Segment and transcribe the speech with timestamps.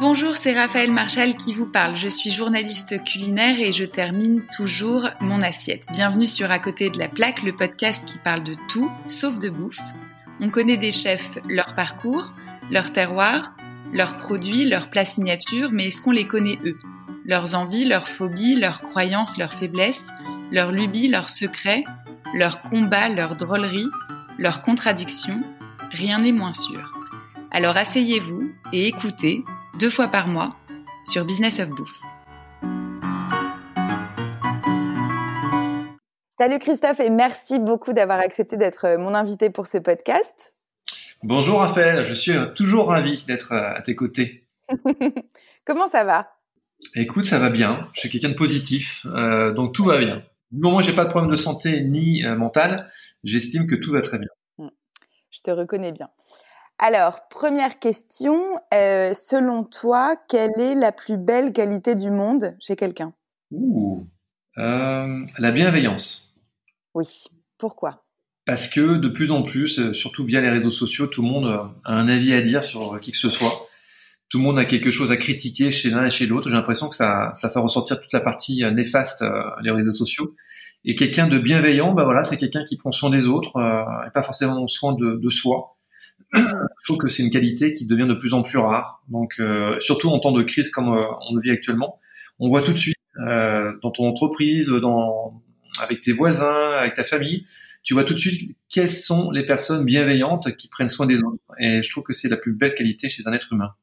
[0.00, 1.94] Bonjour, c'est Raphaël Marchal qui vous parle.
[1.94, 5.84] Je suis journaliste culinaire et je termine toujours mon assiette.
[5.92, 9.50] Bienvenue sur À côté de la plaque, le podcast qui parle de tout sauf de
[9.50, 9.78] bouffe.
[10.40, 12.32] On connaît des chefs, leur parcours,
[12.70, 13.52] leur terroir,
[13.92, 16.78] leurs produits, leurs plats signatures, mais est-ce qu'on les connaît eux?
[17.26, 20.10] Leurs envies, leurs phobies, leurs croyances, leurs faiblesses,
[20.50, 21.84] leurs lubies, leurs secrets,
[22.34, 23.90] leurs combats, leurs drôleries,
[24.38, 25.42] leurs contradictions?
[25.90, 26.98] Rien n'est moins sûr.
[27.50, 29.44] Alors asseyez-vous et écoutez
[29.78, 30.50] deux fois par mois
[31.04, 32.00] sur Business of Bouffe.
[36.38, 40.54] Salut Christophe et merci beaucoup d'avoir accepté d'être mon invité pour ce podcast.
[41.22, 44.46] Bonjour Raphaël, je suis toujours ravi d'être à tes côtés.
[45.66, 46.28] Comment ça va?
[46.94, 47.88] Écoute, ça va bien.
[47.92, 50.22] Je suis quelqu'un de positif, euh, donc tout va bien.
[50.50, 52.90] Du moment où j'ai pas de problème de santé ni euh, mental,
[53.22, 54.30] j'estime que tout va très bien.
[54.56, 54.70] Hmm.
[55.30, 56.08] Je te reconnais bien.
[56.82, 62.74] Alors, première question, euh, selon toi, quelle est la plus belle qualité du monde chez
[62.74, 63.12] quelqu'un?
[63.50, 64.06] Ouh,
[64.56, 66.34] la bienveillance.
[66.94, 67.24] Oui,
[67.58, 68.04] pourquoi?
[68.46, 71.46] Parce que de plus en plus, surtout via les réseaux sociaux, tout le monde
[71.84, 73.68] a un avis à dire sur qui que ce soit
[74.30, 76.48] tout le monde a quelque chose à critiquer chez l'un et chez l'autre.
[76.48, 79.92] J'ai l'impression que ça, ça fait ressortir toute la partie euh, néfaste euh, les réseaux
[79.92, 80.36] sociaux.
[80.84, 84.10] Et quelqu'un de bienveillant, bah voilà, c'est quelqu'un qui prend soin des autres euh, et
[84.14, 85.76] pas forcément soin de, de soi.
[86.32, 89.02] Je trouve que c'est une qualité qui devient de plus en plus rare.
[89.08, 91.98] Donc, euh, surtout en temps de crise comme on le vit actuellement,
[92.38, 94.72] on voit tout de suite dans ton entreprise,
[95.78, 97.44] avec tes voisins, avec ta famille,
[97.82, 101.42] tu vois tout de suite quelles sont les personnes bienveillantes qui prennent soin des autres.
[101.58, 103.74] Et je trouve que c'est la plus belle qualité chez un être humain.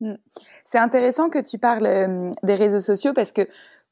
[0.00, 0.14] Mm.
[0.64, 3.42] C'est intéressant que tu parles euh, des réseaux sociaux parce que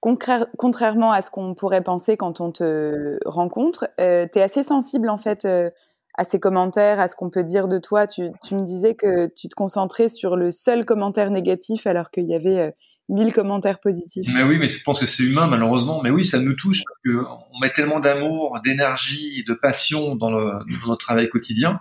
[0.01, 5.09] contrairement à ce qu'on pourrait penser quand on te rencontre, euh, tu es assez sensible
[5.09, 5.71] en fait euh,
[6.15, 8.07] à ces commentaires, à ce qu'on peut dire de toi.
[8.07, 12.35] Tu, me disais que tu te concentrais sur le seul commentaire négatif alors qu'il y
[12.35, 12.75] avait
[13.09, 14.29] mille commentaires positifs.
[14.35, 16.01] Mais oui, mais je pense que c'est humain malheureusement.
[16.03, 20.45] Mais oui, ça nous touche parce qu'on met tellement d'amour, d'énergie, de passion dans, le,
[20.45, 21.81] dans notre travail quotidien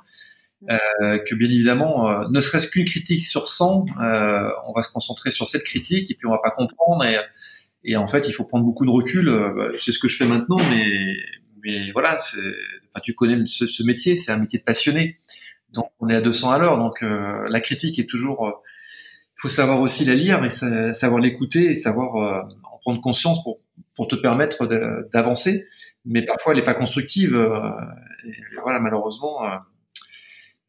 [0.69, 4.91] euh, que bien évidemment, euh, ne serait-ce qu'une critique sur 100, euh, on va se
[4.91, 7.17] concentrer sur cette critique et puis on va pas comprendre et,
[7.83, 9.25] et en fait il faut prendre beaucoup de recul.
[9.55, 11.15] Bah, c'est ce que je fais maintenant, mais
[11.63, 12.17] mais voilà,
[13.03, 15.17] tu connais ce, métier, c'est un métier de passionné,
[15.71, 18.61] donc on est à 200 à l'heure, donc la critique est toujours,
[19.37, 23.39] il faut savoir aussi la lire et savoir l'écouter et savoir en prendre conscience
[23.95, 24.67] pour te permettre
[25.11, 25.65] d'avancer,
[26.05, 27.35] mais parfois elle n'est pas constructive.
[28.25, 29.39] et voilà, malheureusement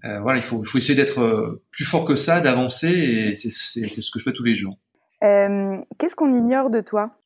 [0.05, 3.51] euh, voilà, il faut, faut essayer d'être euh, plus fort que ça, d'avancer, et c'est
[3.51, 4.79] ce que je fais tous les jours.
[5.23, 7.17] Euh, Qu'est-ce qu'on ignore de toi?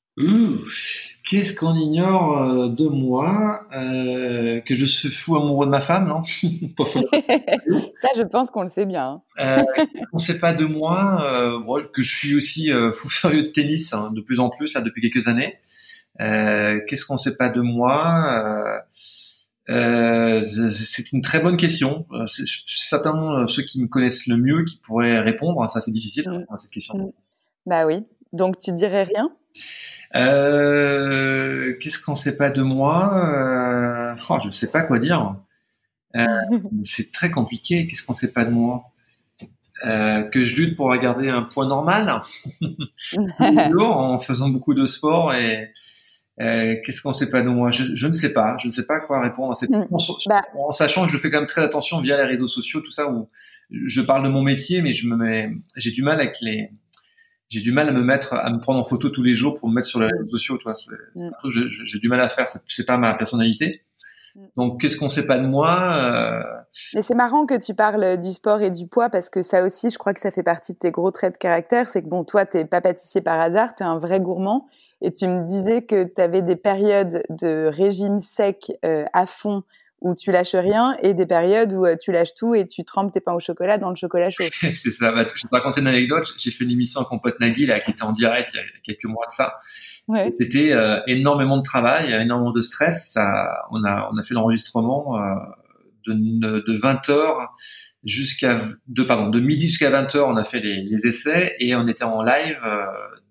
[1.24, 6.08] Qu'est-ce qu'on ignore euh, de moi euh, Que je suis fou amoureux de ma femme,
[6.08, 6.22] non?
[6.24, 9.22] Ça, je pense qu'on le sait bien.
[9.38, 9.58] Hein.
[9.58, 9.82] Euh,
[10.12, 13.92] on ne sait pas de moi, moi, que je suis aussi fou furieux de tennis
[13.92, 15.58] hein, de plus en plus là depuis quelques années.
[16.18, 18.84] Qu'est-ce qu'on ne sait pas de moi
[19.68, 22.06] euh, c'est une très bonne question.
[22.12, 25.68] Euh, c'est certainement euh, ceux qui me connaissent le mieux qui pourraient répondre.
[25.70, 26.46] Ça, c'est difficile mm.
[26.52, 26.98] à cette question.
[26.98, 27.12] Mm.
[27.66, 28.04] Bah oui.
[28.32, 29.30] Donc, tu dirais rien?
[30.14, 34.16] Euh, Qu'est-ce qu'on sait pas de moi?
[34.28, 35.36] Oh, Je ne sais pas quoi dire.
[36.84, 37.86] c'est très compliqué.
[37.86, 38.84] Qu'est-ce qu'on sait pas de moi?
[39.82, 42.22] Que je lutte pour garder un poids normal
[43.38, 45.70] en faisant beaucoup de sport et,
[46.40, 47.70] euh, Qu'est-ce qu'on sait pas de moi?
[47.70, 48.56] Je, je, ne sais pas.
[48.60, 49.86] Je ne sais pas quoi répondre à cette mm.
[50.26, 50.42] bah.
[50.54, 53.10] En, sachant que je fais quand même très attention via les réseaux sociaux, tout ça,
[53.10, 53.28] où
[53.70, 56.70] je parle de mon métier, mais je me mets, j'ai du mal avec les,
[57.48, 59.68] j'ai du mal à me mettre, à me prendre en photo tous les jours pour
[59.68, 60.74] me mettre sur les réseaux sociaux, tu vois.
[61.14, 61.30] Mm.
[61.84, 62.46] J'ai du mal à faire.
[62.46, 63.82] C'est pas ma personnalité.
[64.56, 66.42] Donc, qu'est-ce qu'on sait pas de moi euh...
[66.94, 69.88] Mais c'est marrant que tu parles du sport et du poids parce que ça aussi,
[69.88, 71.88] je crois que ça fait partie de tes gros traits de caractère.
[71.88, 74.68] C'est que bon, toi, t'es pas pâtissier par hasard, t'es un vrai gourmand
[75.00, 79.62] et tu me disais que tu avais des périodes de régime sec euh, à fond
[80.00, 83.12] où tu lâches rien et des périodes où euh, tu lâches tout et tu trempes
[83.12, 84.44] tes pains au chocolat dans le chocolat chaud.
[84.74, 85.12] c'est ça.
[85.12, 86.32] Bah, je vais te raconter une anecdote.
[86.36, 88.60] J'ai fait une émission avec mon pote Nagui là, qui était en direct il y
[88.60, 89.54] a quelques mois de ça.
[90.08, 90.32] Ouais.
[90.36, 93.10] C'était euh, énormément de travail, énormément de stress.
[93.12, 95.18] Ça, on a on a fait l'enregistrement
[96.06, 97.54] de, de 20 heures
[98.04, 100.28] jusqu'à de pardon de midi jusqu'à 20 heures.
[100.28, 102.60] On a fait les, les essais et on était en live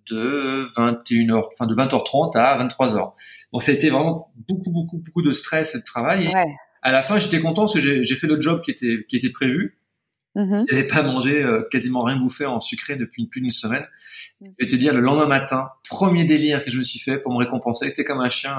[0.10, 3.14] de 21h, enfin de 20h30 à 23h.
[3.52, 6.30] Bon, ça a été vraiment beaucoup, beaucoup, beaucoup de stress et de travail.
[6.86, 9.32] À la fin, j'étais content parce que j'ai fait le job qui était, qui était
[9.32, 9.80] prévu.
[10.36, 10.66] Mm-hmm.
[10.70, 13.88] J'avais pas mangé euh, quasiment rien bouffé en sucré depuis plus d'une semaine.
[14.40, 14.50] Mm.
[14.60, 17.34] Je vais te dire, le lendemain matin, premier délire que je me suis fait pour
[17.34, 18.56] me récompenser, c'était comme un chien.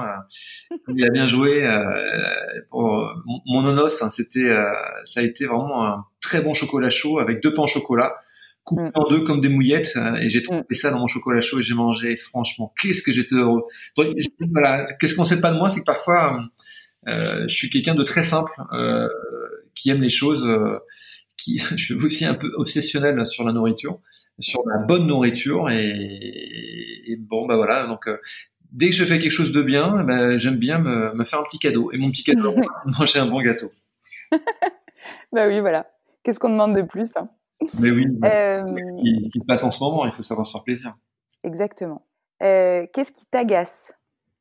[0.71, 1.65] Euh, il a bien joué.
[1.65, 1.85] Euh,
[2.69, 3.15] pour
[3.45, 4.53] mon nonos, hein, c'était,
[5.05, 8.17] ça a été vraiment un très bon chocolat chaud avec deux pains au chocolat
[8.67, 8.91] coupés mm.
[8.93, 10.75] en deux comme des mouillettes euh, et j'ai trouvé mm.
[10.75, 12.17] ça dans mon chocolat chaud et j'ai mangé.
[12.17, 13.63] Franchement, qu'est-ce que j'étais heureux.
[14.51, 16.41] voilà, qu'est-ce qu'on sait pas de moi, c'est que parfois euh,
[17.07, 19.07] je suis quelqu'un de très simple euh,
[19.75, 20.47] qui aime les choses.
[21.37, 23.99] qui, je suis aussi un peu obsessionnel sur la nourriture,
[24.39, 28.07] sur la bonne nourriture et, bon bah voilà donc
[28.71, 31.43] dès que je fais quelque chose de bien, ben, j'aime bien me, me, faire un
[31.43, 31.91] petit cadeau.
[31.91, 32.55] Et mon petit cadeau,
[32.99, 33.71] manger un bon gâteau.
[35.31, 35.87] bah oui, voilà.
[36.23, 37.29] Qu'est-ce qu'on demande de plus hein?
[37.79, 38.63] Mais oui, euh...
[38.63, 40.95] ce, qui, se passe en ce moment, il faut savoir se faire plaisir.
[41.43, 42.05] Exactement.
[42.43, 43.91] Euh, Qu'est-ce qui t'agace?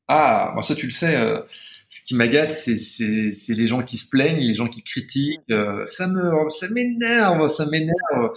[0.08, 1.16] Ah, moi ça tu le sais.
[1.16, 1.40] Euh,
[1.88, 5.40] ce qui m'agace, c'est les gens qui se plaignent, les gens qui critiquent.
[5.50, 8.32] Euh, ça me, ça m'énerve, ça m'énerve.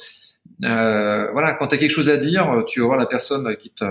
[0.64, 3.86] Euh, voilà, quand tu quelque chose à dire, tu vas la personne qui te,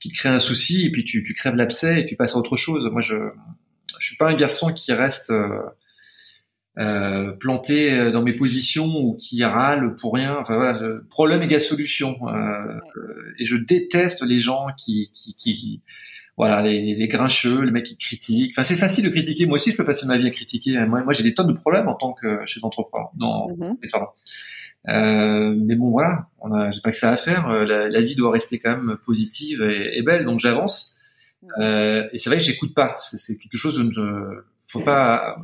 [0.00, 2.38] qui te crée un souci et puis tu, tu crèves l'abcès et tu passes à
[2.38, 2.88] autre chose.
[2.90, 3.16] Moi, je,
[3.98, 5.62] je suis pas un garçon qui reste euh,
[6.78, 10.36] euh, planté euh, dans mes positions ou qui râle pour rien.
[10.38, 12.16] Enfin voilà, problème égale solution.
[12.28, 12.80] Euh,
[13.38, 15.82] et je déteste les gens qui, qui, qui
[16.36, 18.52] voilà, les, les, grincheux, les mecs qui critiquent.
[18.52, 19.46] Enfin, c'est facile de critiquer.
[19.46, 20.78] Moi aussi, je peux passer ma vie à critiquer.
[20.86, 23.10] Moi, moi j'ai des tonnes de problèmes en tant que chef d'entrepreneur.
[23.16, 23.76] Non, mm
[24.88, 27.46] euh, mais bon, voilà, on a, j'ai pas que ça à faire.
[27.46, 30.98] La, la, vie doit rester quand même positive et, et belle, donc j'avance.
[31.60, 32.96] Euh, et c'est vrai que j'écoute pas.
[32.96, 33.76] C'est, quelque chose.
[33.78, 35.36] De, faut pas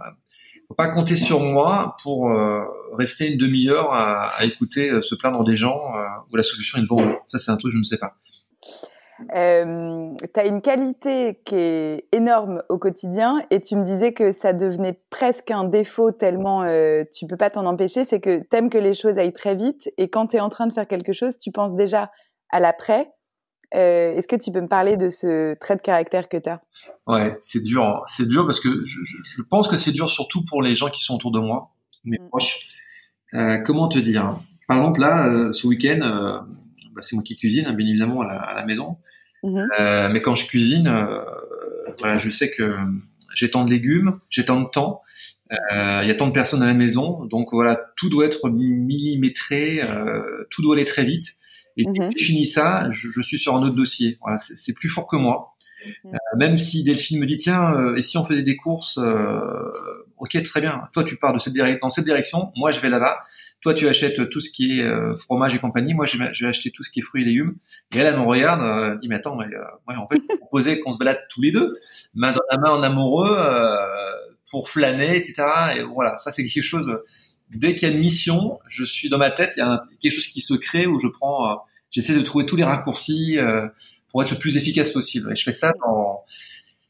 [0.68, 2.62] faut pas compter sur moi pour euh,
[2.92, 6.78] rester une demi-heure à, à, écouter euh, se plaindre des gens euh, où la solution
[6.78, 7.16] est devant eux.
[7.26, 8.16] Ça, c'est un truc que je ne sais pas.
[9.34, 14.32] Euh, tu as une qualité qui est énorme au quotidien et tu me disais que
[14.32, 18.70] ça devenait presque un défaut tellement euh, tu peux pas t'en empêcher, c'est que t'aimes
[18.70, 21.12] que les choses aillent très vite et quand tu es en train de faire quelque
[21.12, 22.10] chose, tu penses déjà
[22.50, 23.10] à l'après
[23.74, 26.62] euh, Est-ce que tu peux me parler de ce trait de caractère que tu as
[27.06, 27.84] Ouais, c'est dur.
[27.84, 28.02] Hein.
[28.06, 31.02] C'est dur parce que je, je, pense que c'est dur surtout pour les gens qui
[31.02, 31.74] sont autour de moi,
[32.04, 32.28] mes mm.
[32.28, 32.68] proches.
[33.34, 34.40] Euh, comment te dire?
[34.66, 36.44] Par exemple, là, euh, ce week-end,
[36.98, 38.96] bah, c'est moi qui cuisine, hein, bien évidemment, à la, à la maison.
[39.44, 40.10] Mm-hmm.
[40.12, 40.92] mais quand je cuisine,
[41.98, 42.76] voilà, je sais que
[43.36, 45.02] j'ai tant de légumes, j'ai tant de temps,
[45.50, 49.80] il y a tant de personnes à la maison, donc voilà, tout doit être millimétré,
[50.50, 51.36] tout doit aller très vite.
[51.76, 54.18] Et dès que je finis ça, je, je, suis sur un autre dossier.
[54.20, 55.54] Voilà, c'est plus fort que moi.
[56.06, 59.70] Euh, même si Delphine me dit tiens, euh, et si on faisait des courses, euh,
[60.18, 60.88] ok, très bien.
[60.92, 62.52] Toi, tu pars de cette dans cette direction.
[62.56, 63.18] Moi, je vais là-bas.
[63.60, 65.94] Toi, tu achètes tout ce qui est euh, fromage et compagnie.
[65.94, 67.56] Moi, je vais, acheter tout ce qui est fruits et légumes.
[67.92, 69.46] Et elle, elle me regarde, elle dit mais attends, mais,
[69.86, 71.76] moi, en fait, je proposais qu'on se balade tous les deux,
[72.14, 73.36] main dans la main en amoureux,
[74.50, 75.44] pour flâner, etc.
[75.76, 76.90] Et voilà, ça c'est quelque chose
[77.50, 80.12] dès qu'il y a une mission, je suis dans ma tête, il y a quelque
[80.12, 81.54] chose qui se crée où je prends, euh,
[81.90, 83.66] j'essaie de trouver tous les raccourcis euh,
[84.10, 85.32] pour être le plus efficace possible.
[85.32, 86.24] Et je fais ça dans,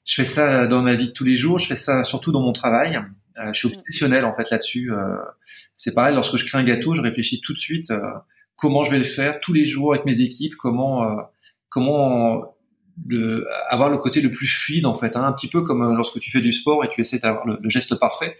[0.04, 1.58] je fais ça dans ma vie de tous les jours.
[1.58, 3.00] Je fais ça surtout dans mon travail.
[3.38, 4.90] Euh, je suis obsessionnel en fait là-dessus.
[5.74, 7.92] c'est pareil, lorsque je crée un gâteau, je réfléchis tout de suite
[8.56, 11.16] comment je vais le faire tous les jours avec mes équipes, comment,
[11.68, 12.56] comment
[12.96, 16.18] de, avoir le côté le plus fluide en fait, hein, un petit peu comme lorsque
[16.18, 18.36] tu fais du sport et tu essaies d'avoir le, le geste parfait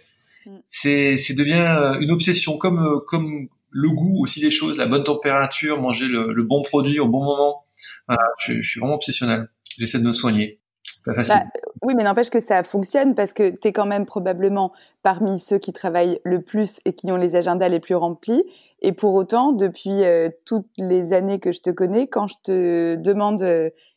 [0.67, 4.87] c'est c'est devient euh, une obsession comme euh, comme le goût aussi des choses, la
[4.87, 7.65] bonne température, manger le, le bon produit au bon moment.
[8.07, 9.49] Voilà, je, je, suis vraiment obsessionnel.
[9.77, 10.58] J'essaie de me soigner.
[11.05, 11.43] Bah,
[11.81, 14.71] oui, mais n'empêche que ça fonctionne parce que tu es quand même probablement
[15.01, 18.43] parmi ceux qui travaillent le plus et qui ont les agendas les plus remplis.
[18.81, 22.95] Et pour autant, depuis euh, toutes les années que je te connais, quand je te
[22.95, 23.43] demande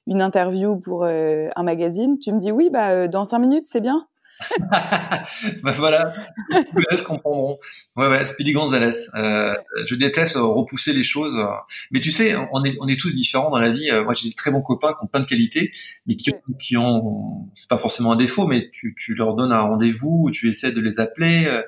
[0.06, 4.06] une interview pour un magazine, tu me dis oui, bah dans cinq minutes, c'est bien.
[5.62, 6.12] bah voilà,
[6.90, 7.58] les comprendront.
[7.96, 8.90] Ouais, ouais, Speedy Gonzalez.
[9.14, 9.54] Euh,
[9.86, 11.38] je déteste repousser les choses.
[11.90, 13.90] Mais tu sais, on est, on est tous différents dans la vie.
[13.90, 15.72] Euh, moi, j'ai des très bons copains qui ont plein de qualités,
[16.06, 19.62] mais qui, qui ont, c'est pas forcément un défaut, mais tu, tu leur donnes un
[19.62, 21.62] rendez-vous, tu essaies de les appeler, euh,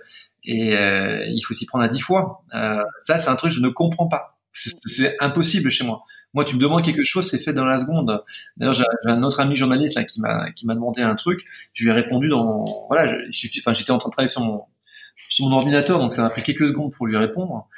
[0.45, 2.43] et euh, il faut s'y prendre à dix fois.
[2.55, 4.39] Euh, ça, c'est un truc que je ne comprends pas.
[4.55, 6.05] C'est impossible chez moi.
[6.33, 8.23] Moi, tu me demandes quelque chose, c'est fait dans la seconde.
[8.57, 11.45] D'ailleurs, j'ai un autre ami journaliste qui m'a qui m'a demandé un truc.
[11.73, 13.17] Je lui ai répondu dans voilà.
[13.59, 14.63] Enfin, j'étais en train de travailler sur mon
[15.29, 17.69] sur mon ordinateur, donc ça m'a pris quelques secondes pour lui répondre.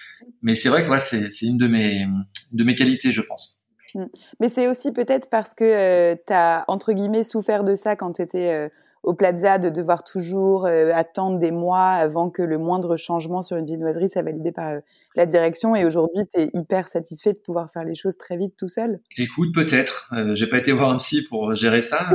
[0.42, 2.06] Mais c'est vrai que voilà, c'est une de mes
[2.52, 3.58] de mes qualités, je pense.
[3.94, 4.04] Mmh.
[4.40, 8.14] Mais c'est aussi peut-être parce que euh, tu as entre guillemets souffert de ça quand
[8.14, 8.68] tu étais euh,
[9.06, 13.56] au Plaza de devoir toujours euh, attendre des mois avant que le moindre changement sur
[13.56, 14.80] une viennoiserie soit validé par euh,
[15.14, 18.54] la direction et aujourd'hui tu es hyper satisfait de pouvoir faire les choses très vite
[18.58, 20.10] tout seul Écoute, peut-être.
[20.12, 22.10] Euh, j'ai pas été voir un psy pour gérer ça.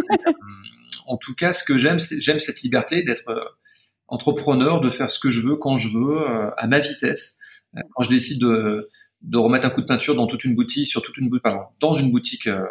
[1.08, 3.56] en tout cas, ce que j'aime, c'est j'aime cette liberté d'être
[4.08, 6.26] entrepreneur, de faire ce que je veux quand je veux,
[6.58, 7.38] à ma vitesse.
[7.96, 8.90] Quand je décide de,
[9.22, 11.66] de remettre un coup de peinture dans toute une boutique, sur toute une boutique, pardon,
[11.80, 12.66] dans une boutique euh,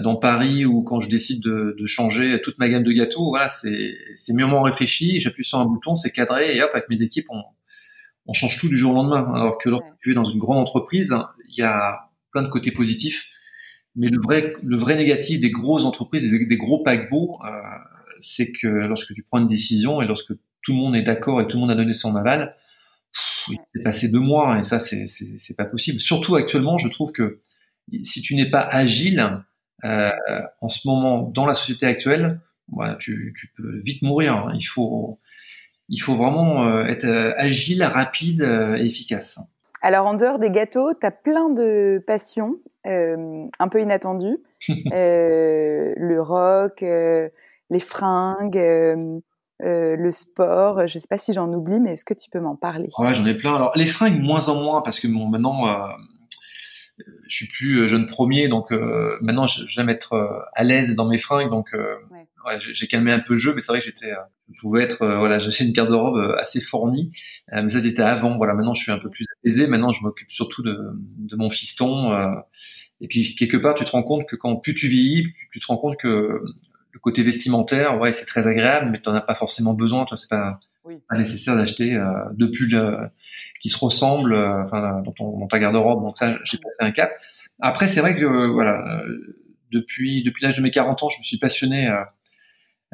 [0.00, 3.48] dans Paris ou quand je décide de, de, changer toute ma gamme de gâteaux, voilà,
[3.48, 3.96] c'est,
[4.30, 5.18] mûrement réfléchi.
[5.18, 7.42] J'appuie sur un bouton, c'est cadré et hop, avec mes équipes, on,
[8.26, 9.32] on change tout du jour au lendemain.
[9.34, 11.16] Alors que lorsque tu es dans une grande entreprise,
[11.48, 13.24] il y a plein de côtés positifs.
[13.94, 17.50] Mais le vrai, le vrai négatif des grosses entreprises, des, gros paquebots, euh,
[18.20, 21.46] c'est que lorsque tu prends une décision et lorsque tout le monde est d'accord et
[21.46, 22.56] tout le monde a donné son aval,
[23.48, 26.00] il s'est passé deux mois et ça, c'est, c'est, pas possible.
[26.00, 27.40] Surtout actuellement, je trouve que
[28.02, 29.36] si tu n'es pas agile euh,
[29.82, 32.40] en ce moment dans la société actuelle,
[32.98, 34.34] tu, tu peux vite mourir.
[34.34, 34.52] Hein.
[34.54, 35.18] Il faut,
[35.88, 38.42] il faut vraiment euh, être euh, agile, rapide
[38.78, 39.38] et efficace.
[39.82, 44.38] Alors, en dehors des gâteaux, tu as plein de passions euh, un peu inattendues.
[44.92, 47.28] euh, le rock, euh,
[47.68, 49.20] les fringues, euh,
[49.60, 50.86] le sport.
[50.86, 52.88] Je ne sais pas si j'en oublie, mais est-ce que tu peux m'en parler?
[52.96, 53.56] Ouais, j'en ai plein.
[53.56, 55.64] Alors, les fringues, moins en moins, parce que bon, maintenant,
[56.98, 58.70] je suis plus jeune premier, donc
[59.20, 61.50] maintenant, j'aime être à l'aise dans mes fringues.
[61.50, 61.74] Donc,
[62.46, 64.22] ouais, j'ai calmé un peu le jeu, mais c'est vrai que j'étais, euh,
[64.52, 67.10] je pouvais être, euh, voilà, j'ai une garde-robe euh, assez fournie,
[67.52, 68.36] mais ça c'était avant.
[68.36, 69.66] Voilà, maintenant je suis un peu plus apaisé.
[69.66, 70.78] Maintenant, je m'occupe surtout de,
[71.18, 72.12] de mon fiston.
[73.00, 75.60] et puis quelque part, tu te rends compte que quand plus tu vieillis, plus tu
[75.60, 76.42] te rends compte que
[76.94, 80.04] le côté vestimentaire, ouais, c'est très agréable, mais tu n'en as pas forcément besoin.
[80.04, 80.60] Toi, c'est pas,
[81.08, 81.98] pas nécessaire d'acheter
[82.34, 83.10] deux pulls
[83.60, 86.02] qui se ressemblent, enfin, dans, ton, dans ta garde-robe.
[86.02, 87.12] Donc ça, j'ai passé un cap.
[87.60, 89.02] Après, c'est vrai que voilà,
[89.70, 91.88] depuis depuis l'âge de mes 40 ans, je me suis passionné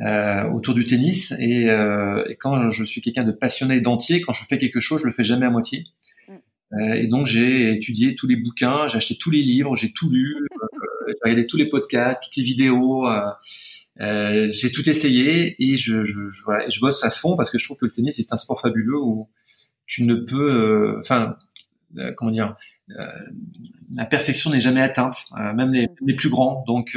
[0.00, 1.35] euh, autour du tennis.
[1.40, 5.00] Et, euh, et quand je suis quelqu'un de passionné d'entier, quand je fais quelque chose,
[5.00, 5.87] je le fais jamais à moitié.
[6.28, 6.33] Mm.
[6.75, 10.09] Euh, et donc j'ai étudié tous les bouquins, j'ai acheté tous les livres, j'ai tout
[10.09, 10.37] lu,
[11.09, 13.09] j'ai regardé tous les podcasts, toutes les vidéos.
[14.00, 17.59] Euh, j'ai tout essayé et je, je, je, voilà, je bosse à fond parce que
[17.59, 19.28] je trouve que le tennis est un sport fabuleux où
[19.87, 21.37] tu ne peux, enfin,
[22.17, 22.57] comment dire,
[22.88, 25.17] la perfection n'est jamais atteinte,
[25.55, 26.62] même les, plus grands.
[26.67, 26.95] Donc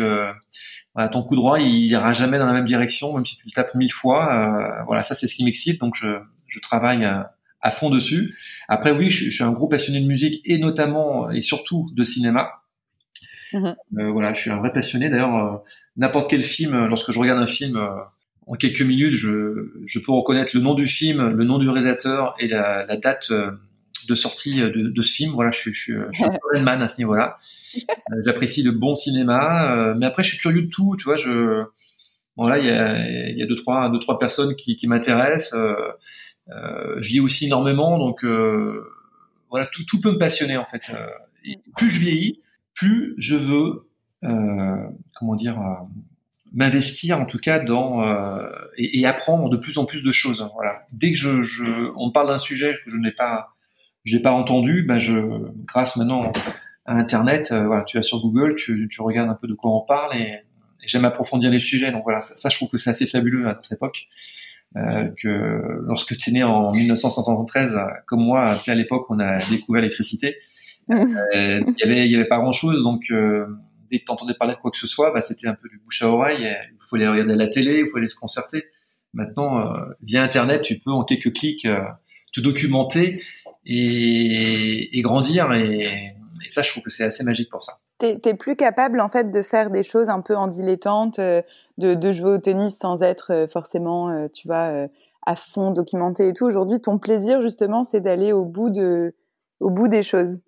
[1.12, 3.76] ton coup droit, il ira jamais dans la même direction, même si tu le tapes
[3.76, 4.34] mille fois.
[4.34, 7.34] Euh, voilà, ça c'est ce qui m'excite, donc je, travaille à,
[7.66, 8.36] euh, fond dessus.
[8.68, 12.61] Après, oui, je, suis un gros passionné de musique et notamment et surtout de cinéma.
[14.00, 15.10] Euh, voilà, je suis un vrai passionné.
[15.10, 15.58] D'ailleurs, euh,
[15.98, 17.78] n'importe quel film, lorsque je regarde un film,
[18.48, 22.36] en quelques minutes, je, je, peux reconnaître le nom du film, le nom du réalisateur
[22.40, 23.32] et la, la date
[24.08, 25.34] de sortie de, de, ce film.
[25.34, 27.38] Voilà, je, je, je, je suis un man à ce niveau-là.
[27.78, 31.16] Euh, j'apprécie le bon cinéma, euh, mais après je suis curieux de tout, tu vois.
[31.16, 31.64] Je
[32.38, 35.54] bon il y a, y a deux trois deux trois personnes qui, qui m'intéressent.
[35.54, 38.24] Euh, je lis aussi énormément, donc
[39.50, 40.92] voilà, tout, tout peut me passionner en fait.
[41.78, 42.40] plus je vieillis,
[42.74, 43.88] plus je veux,
[44.22, 45.60] comment dire,
[46.54, 48.04] m'investir en tout cas dans
[48.78, 50.48] et, et, apprendre de plus en plus de choses.
[50.56, 50.84] Voilà.
[50.94, 53.54] Dès que je, je on parle d'un sujet que je n'ai pas,
[54.04, 55.16] j'ai pas entendu, ben je,
[55.66, 56.32] grâce maintenant
[56.86, 59.72] à Internet, euh, voilà, tu vas sur Google, tu, tu, regardes un peu de quoi
[59.72, 60.40] on parle et,
[60.88, 61.92] j'aime approfondir les sujets.
[61.92, 64.08] Donc voilà, ça, ça je trouve que c'est assez fabuleux à notre époque.
[64.78, 69.38] Euh, que lorsque tu es né en 1973, comme moi, sais, à l'époque, on a
[69.50, 70.38] découvert l'électricité.
[70.90, 73.46] Euh, il y avait, pas grand chose, donc euh,
[73.90, 76.02] dès que t'entendais parler de quoi que ce soit, bah, c'était un peu du bouche
[76.02, 76.44] à oreille.
[76.44, 78.66] Il fallait regarder la télé, il fallait se concerter.
[79.14, 81.68] Maintenant, euh, via Internet, tu peux en quelques clics
[82.34, 83.22] te documenter
[83.66, 86.16] et, grandir et,
[86.48, 87.74] ça, je trouve que c'est assez magique pour ça.
[88.00, 91.42] Tu es, plus capable en fait de faire des choses un peu en dilettante, euh,
[91.78, 94.88] de, de jouer au tennis sans être euh, forcément, euh, tu vois,
[95.26, 96.46] à fond documenté et tout.
[96.46, 99.14] Aujourd'hui, ton plaisir justement, c'est d'aller au bout de,
[99.60, 100.40] au bout des choses.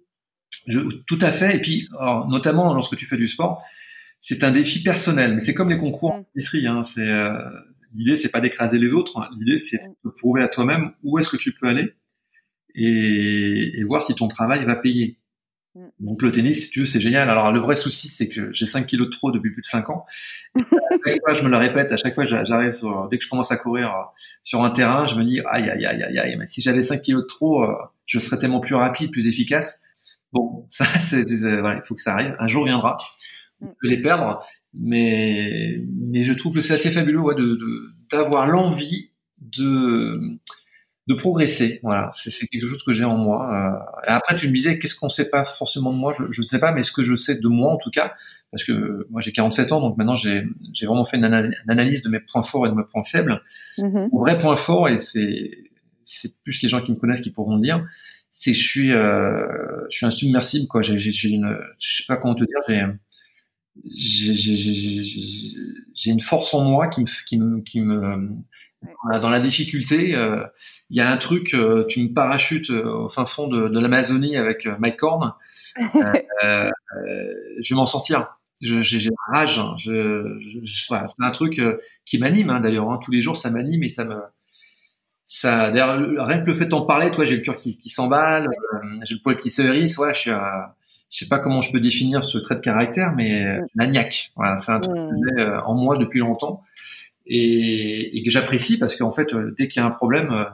[0.68, 1.56] Je, tout à fait.
[1.56, 1.90] Et puis,
[2.30, 3.64] notamment lorsque tu fais du sport,
[4.22, 5.34] c'est un défi personnel.
[5.34, 6.68] Mais c'est comme les concours en pâtisserie.
[6.68, 6.84] Hein.
[6.84, 7.12] C'est
[7.94, 9.18] l'idée, c'est pas d'écraser les autres.
[9.20, 9.30] Hein.
[9.38, 11.94] L'idée, c'est de prouver à toi-même où est-ce que tu peux aller
[12.76, 15.20] et, et voir si ton travail va payer.
[15.76, 15.88] Mm.
[16.00, 17.30] Donc le tennis, si tu veux, c'est génial.
[17.30, 19.90] Alors le vrai souci, c'est que j'ai 5 kilos de trop depuis plus de 5
[19.90, 20.06] ans.
[20.56, 20.60] à
[21.06, 23.52] chaque fois, je me le répète, à chaque fois, j'arrive sur, dès que je commence
[23.52, 24.04] à courir euh,
[24.44, 27.02] sur un terrain, je me dis, aïe, aïe, aïe, aïe, aïe, mais si j'avais 5
[27.02, 29.82] kilos de trop, euh, je serais tellement plus rapide, plus efficace.
[30.34, 31.24] Bon, ça, c'est,
[31.60, 32.36] voilà, il faut que ça arrive.
[32.40, 32.98] Un jour viendra.
[33.62, 37.58] On peut les perdre, mais, mais je trouve que c'est assez fabuleux, ouais, de,
[38.12, 40.20] d'avoir l'envie de,
[41.08, 41.80] de progresser.
[41.82, 43.48] Voilà, c'est quelque chose que j'ai en moi.
[43.54, 46.12] Euh, et après, tu me disais, qu'est-ce qu'on sait pas forcément de moi?
[46.14, 48.14] Je ne sais pas, mais ce que je sais de moi, en tout cas,
[48.54, 50.46] parce que moi j'ai 47 ans, donc maintenant j'ai
[50.84, 53.42] vraiment fait une, analyse de mes points forts et de mes points faibles.
[53.80, 55.58] Mon vrai point fort, et c'est
[56.06, 57.84] c'est plus les gens qui me connaissent qui pourront le dire,
[58.34, 60.82] c'est que je suis euh, je suis insubmersible quoi.
[60.82, 60.96] J'ai
[61.30, 62.98] une je sais pas comment te dire,
[63.96, 64.36] j'ai
[65.96, 68.28] j'ai une force en moi qui me qui me, qui me
[69.22, 70.44] dans la difficulté, euh,
[70.90, 73.80] il y a un truc, euh, tu me parachutes euh, au fin fond de, de
[73.80, 75.34] l'Amazonie avec Mike Horn,
[75.76, 76.70] je
[77.70, 78.38] vais m'en sortir.
[78.62, 79.60] J'ai rage.
[79.60, 79.76] Hein.
[79.78, 81.62] Je, c'est un truc
[82.06, 82.90] qui m'anime hein, d'ailleurs.
[82.90, 83.00] Hein.
[83.04, 84.16] Tous les jours, ça m'anime et ça me
[85.26, 88.48] ça, d'ailleurs, rien que le fait d'en parler, toi, j'ai le cœur qui, qui s'emballe,
[88.48, 90.32] euh, j'ai le poil qui se hérisse, ouais, je suis,
[91.10, 93.66] je sais pas comment je peux définir ce trait de caractère, mais mm.
[93.76, 95.38] la niaque, voilà, c'est un truc que mm.
[95.38, 96.62] j'ai en moi depuis longtemps
[97.26, 100.46] et, et que j'apprécie parce qu'en fait, dès qu'il y a un problème,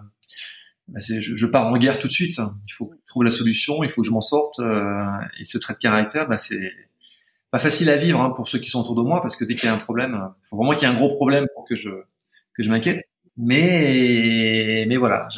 [0.92, 2.36] bah je, je, pars en guerre tout de suite.
[2.38, 4.60] Il faut que je trouve la solution, il faut que je m'en sorte.
[4.60, 5.02] Euh,
[5.40, 6.72] et ce trait de caractère, bah, c'est
[7.52, 9.56] pas facile à vivre hein, pour ceux qui sont autour de moi, parce que dès
[9.56, 11.66] qu'il y a un problème, il faut vraiment qu'il y ait un gros problème pour
[11.66, 11.90] que je
[12.56, 13.04] que je m'inquiète.
[13.42, 15.30] Mais mais voilà,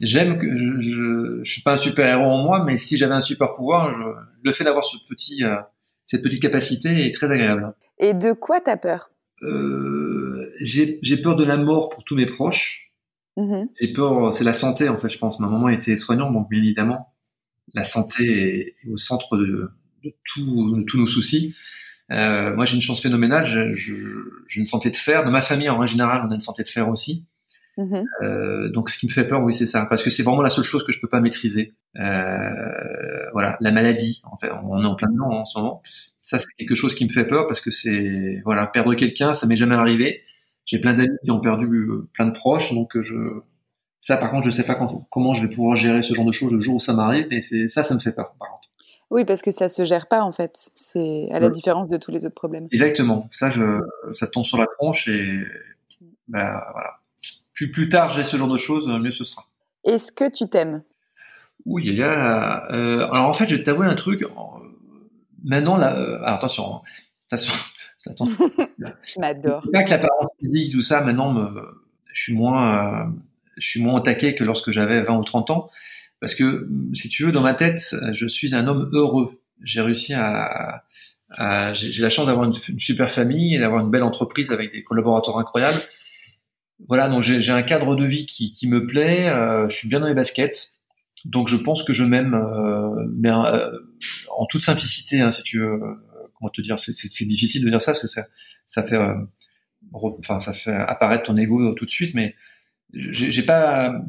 [0.00, 3.14] j'aime que je, je, je, suis pas un super héros en moi, mais si j'avais
[3.14, 5.56] un super pouvoir, je, le fait d'avoir ce petit euh,
[6.04, 7.72] cette petite capacité est très agréable.
[7.98, 9.10] Et de quoi t'as peur?
[9.42, 12.92] Euh, J'ai peur de la mort pour tous mes proches.
[13.38, 15.40] Mmh J'ai peur, c'est la santé en fait, je pense.
[15.40, 17.14] Ma maman était soignante, donc bien évidemment,
[17.72, 19.70] la santé est, au centre de,
[20.04, 21.54] de, tout, tous nos soucis.
[22.12, 23.44] Euh, moi, j'ai une chance phénoménale.
[23.44, 25.24] J'ai une santé de fer.
[25.24, 27.26] Dans ma famille, en général, on a une santé de fer aussi.
[27.76, 30.42] Mmh euh, donc, ce qui me fait peur, oui, c'est ça, parce que c'est vraiment
[30.42, 31.72] la seule chose que je peux pas maîtriser.
[31.96, 34.20] Euh, voilà, la maladie.
[34.24, 35.82] En fait, on est en plein dedans en ce moment.
[36.18, 39.46] Ça, c'est quelque chose qui me fait peur parce que c'est voilà, perdre quelqu'un, ça
[39.46, 40.22] m'est jamais arrivé.
[40.66, 43.40] J'ai plein d'amis qui ont perdu euh, plein de proches, donc je
[44.00, 46.32] ça par contre je sais pas quand, comment je vais pouvoir gérer ce genre de
[46.32, 48.68] choses le jour où ça m'arrive, et c'est ça ça me fait peur par contre.
[49.10, 50.70] Oui, parce que ça se gère pas en fait.
[50.76, 52.66] C'est à la différence de tous les autres problèmes.
[52.70, 53.26] Exactement.
[53.30, 53.80] Ça, je,
[54.12, 55.44] ça tombe sur la tronche et
[56.28, 57.00] bah, voilà.
[57.52, 59.46] Plus plus tard j'ai ce genre de choses, mieux ce sera.
[59.84, 60.82] Est-ce que tu t'aimes?
[61.66, 62.70] Oui, il y a.
[62.72, 64.24] Euh, alors en fait, je vais t'avouer un truc.
[65.42, 66.80] Maintenant, là, alors, attention, hein.
[67.32, 67.52] attention,
[69.02, 69.66] je m'adore.
[69.72, 71.66] Pas que l'apparence physique, tout ça, maintenant, me,
[72.12, 73.10] je suis moins, euh,
[73.56, 75.70] je suis moins attaqué que lorsque j'avais 20 ou 30 ans.
[76.20, 79.40] Parce que, si tu veux, dans ma tête, je suis un homme heureux.
[79.62, 80.84] J'ai réussi à,
[81.30, 84.82] à j'ai la chance d'avoir une, super famille et d'avoir une belle entreprise avec des
[84.82, 85.80] collaborateurs incroyables.
[86.88, 89.28] Voilà, donc j'ai un cadre de vie qui, qui me plaît.
[89.28, 90.80] Euh, je suis bien dans les baskets.
[91.24, 93.70] Donc je pense que je m'aime, euh, mais euh,
[94.30, 95.78] en toute simplicité, hein, si tu veux
[96.34, 98.26] comment te dire, c'est difficile de dire ça parce que ça,
[98.66, 99.14] ça fait, euh,
[99.92, 102.34] enfin, ça fait apparaître ton ego tout de suite, mais
[102.92, 104.02] j'ai pas,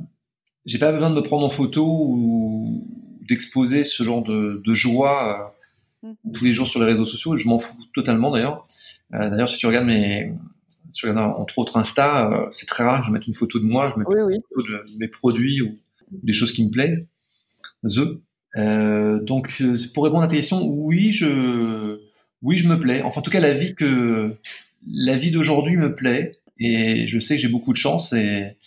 [0.65, 2.87] j'ai pas besoin de me prendre en photo ou
[3.27, 5.53] d'exposer ce genre de, de joie
[6.03, 6.31] euh, mm.
[6.33, 7.35] tous les jours sur les réseaux sociaux.
[7.37, 8.61] Je m'en fous totalement d'ailleurs.
[9.13, 10.33] Euh, d'ailleurs, si tu regardes mes,
[10.91, 13.65] si tu regardes entre autres Insta, c'est très rare que je mette une photo de
[13.65, 15.77] moi, je mets une photo de mes produits ou
[16.11, 17.05] des choses qui me plaisent.
[17.83, 18.21] The.
[18.57, 19.51] Euh, donc,
[19.93, 21.99] pour répondre à ta question, oui, je,
[22.41, 23.01] oui, je me plais.
[23.01, 24.37] Enfin, en tout cas, la vie que
[24.87, 28.57] la vie d'aujourd'hui me plaît et je sais que j'ai beaucoup de chance et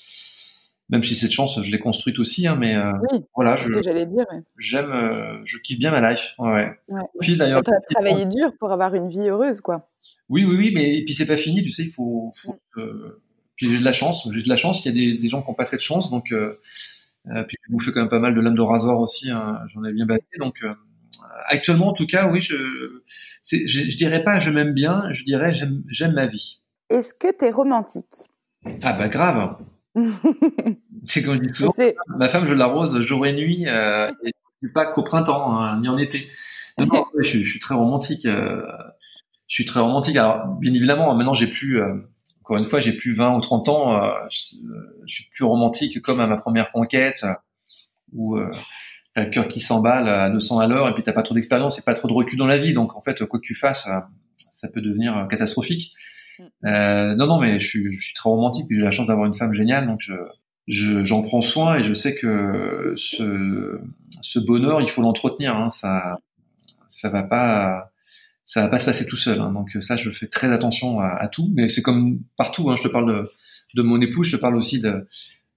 [0.90, 3.82] même si cette chance, je l'ai construite aussi, hein, mais euh, oui, voilà, ce que
[3.82, 4.26] j'allais dire.
[4.58, 6.34] J'aime, euh, je kiffe bien ma life.
[6.38, 6.78] Ouais.
[6.90, 7.36] ouais.
[7.36, 7.62] d'ailleurs.
[7.66, 9.90] as travaillé dur pour avoir une vie heureuse, quoi.
[10.28, 12.30] Oui, oui, oui, mais et puis c'est pas fini, tu sais, il faut.
[12.42, 13.22] faut euh,
[13.56, 15.40] puis j'ai de la chance, j'ai de la chance qu'il y a des, des, gens
[15.40, 16.32] qui n'ont pas cette chance, donc.
[16.32, 16.58] Euh,
[17.26, 19.92] puis j'ai bouffé quand même pas mal de lames de rasoir aussi, hein, j'en ai
[19.92, 20.62] bien battu, donc
[21.46, 22.54] actuellement, en tout cas, oui, je,
[23.42, 26.60] je, je dirais pas je m'aime bien, je dirais j'aime ma vie.
[26.90, 28.28] Est-ce que tu es romantique?
[28.82, 29.56] Ah bah grave.
[31.06, 31.72] c'est comme je dis souvent,
[32.18, 34.32] ma femme, je l'arrose jour et nuit, euh, et
[34.74, 36.28] pas qu'au printemps, hein, ni en été.
[36.78, 38.26] Non, je, je, suis très romantique.
[38.26, 38.66] Euh,
[39.46, 40.16] je suis très romantique.
[40.16, 41.94] Alors, bien évidemment, maintenant, j'ai plus, euh,
[42.40, 44.02] encore une fois, j'ai plus 20 ou 30 ans.
[44.30, 44.56] Je,
[45.06, 47.24] je, suis plus romantique comme à ma première conquête,
[48.12, 48.36] où
[49.14, 51.78] t'as le cœur qui s'emballe à 200 à l'heure et puis t'as pas trop d'expérience
[51.78, 52.72] et pas trop de recul dans la vie.
[52.72, 53.88] Donc en fait, quoi que tu fasses,
[54.50, 55.92] ça peut devenir catastrophique.
[56.38, 56.66] Mm.
[56.66, 59.26] Euh, non, non, mais je suis, je suis très romantique puis j'ai la chance d'avoir
[59.26, 60.14] une femme géniale, donc je
[60.66, 63.78] j'en prends soin et je sais que ce,
[64.22, 65.56] ce bonheur, il faut l'entretenir.
[65.56, 66.18] Hein, ça,
[66.88, 67.92] ça va pas,
[68.46, 69.40] ça va pas se passer tout seul.
[69.40, 71.50] Hein, donc ça, je fais très attention à, à tout.
[71.54, 72.70] Mais c'est comme partout.
[72.70, 73.30] Hein, je te parle de,
[73.74, 75.06] de mon épouse, je te parle aussi de,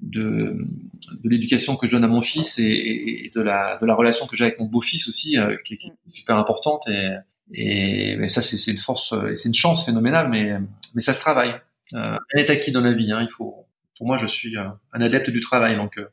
[0.02, 0.58] de,
[1.24, 4.28] de l'éducation que je donne à mon fils et, et, de, la, de la relation
[4.28, 6.84] que j'ai avec mon beau-fils aussi, euh, qui, qui, est super importante.
[6.88, 7.10] Et,
[7.54, 10.58] et, ça, c'est une force, c'est une chance phénoménale, mais,
[10.96, 11.56] mais ça se travaille.
[11.94, 13.12] Euh, rien n'est acquis dans la vie.
[13.12, 13.66] Hein, il faut,
[13.98, 16.06] pour moi, je suis un adepte du travail, donc euh,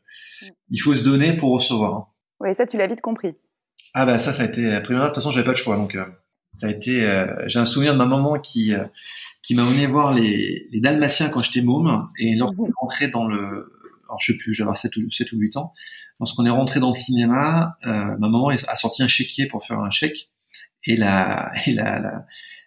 [0.70, 2.12] il faut se donner pour recevoir.
[2.40, 3.34] Oui, ça, tu l'as vite compris.
[3.94, 4.62] Ah bah ça, ça a été.
[4.62, 6.04] De toute façon, j'avais pas de choix, donc euh,
[6.52, 7.04] ça a été.
[7.04, 8.84] Euh, j'ai un souvenir de ma maman qui euh,
[9.42, 13.26] qui m'a emmené voir les, les Dalmatiens quand j'étais môme, et lorsqu'on est rentré dans
[13.26, 13.72] le
[14.06, 15.72] alors je sais plus, j'avais 7 ou, 7 ou 8 ans,
[16.20, 19.78] lorsqu'on est rentré dans le cinéma, euh, ma maman a sorti un chéquier pour faire
[19.78, 20.30] un chèque,
[20.86, 22.26] et la, et la, la,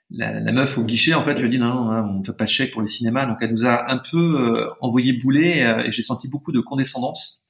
[0.10, 2.24] la, la meuf au guichet, en fait, je lui ai dit non, non, on ne
[2.24, 5.14] fait pas de chèque pour les cinémas, donc elle nous a un peu euh, envoyé
[5.14, 7.44] bouler, euh, et j'ai senti beaucoup de condescendance.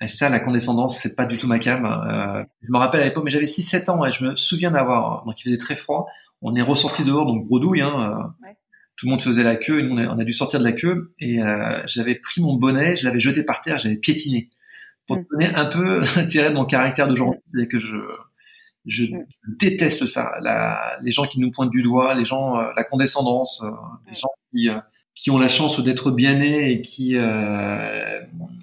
[0.00, 1.84] Et ça, la condescendance, c'est pas du tout ma cam.
[1.84, 5.24] Euh, je me rappelle à l'époque, mais j'avais 6-7 ans, et je me souviens d'avoir,
[5.24, 6.06] donc il faisait très froid,
[6.40, 8.56] on est ressorti dehors, donc bredouille, hein, ouais
[8.98, 11.14] tout le monde faisait la queue et nous on a, dû sortir de la queue
[11.20, 14.50] et euh, j'avais pris mon bonnet, je l'avais jeté par terre, j'avais piétiné
[15.06, 15.24] pour mm.
[15.30, 17.96] donner un peu l'intérêt de mon caractère de journaliste et que je
[18.88, 19.26] je, mm.
[19.58, 23.62] déteste ça, la, les gens qui nous pointent du doigt, les gens, euh, la condescendance,
[23.62, 23.70] euh,
[24.06, 24.68] les gens qui
[25.18, 28.20] qui ont la chance d'être bien nés et qui euh,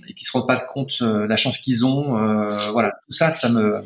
[0.07, 2.17] et qui se rendent pas compte euh, la chance qu'ils ont.
[2.17, 3.81] Euh, voilà, tout ça, ça me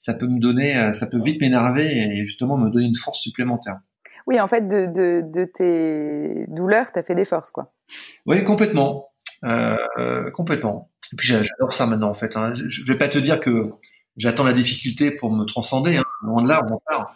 [0.00, 3.78] ça peut me donner, ça peut vite m'énerver et justement me donner une force supplémentaire.
[4.26, 7.72] Oui, en fait, de, de, de tes douleurs, tu as fait des forces, quoi.
[8.26, 9.10] Oui, complètement.
[9.44, 10.90] Euh, complètement.
[11.12, 12.36] Et puis j'adore ça maintenant, en fait.
[12.36, 12.52] Hein.
[12.54, 13.70] Je, vais pas te dire que
[14.16, 15.96] j'attends la difficulté pour me transcender.
[15.96, 16.04] Hein.
[16.22, 17.06] Loin de là, on en parle.